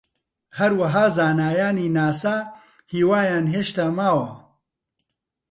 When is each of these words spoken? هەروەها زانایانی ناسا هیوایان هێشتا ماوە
هەروەها 0.59 1.05
زانایانی 1.17 1.87
ناسا 1.97 2.37
هیوایان 2.93 3.45
هێشتا 3.53 3.85
ماوە 3.97 4.29